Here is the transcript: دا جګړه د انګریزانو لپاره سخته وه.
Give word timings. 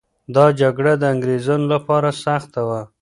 دا 0.35 0.45
جګړه 0.61 0.93
د 0.97 1.03
انګریزانو 1.13 1.65
لپاره 1.73 2.09
سخته 2.23 2.61
وه. 2.67 2.81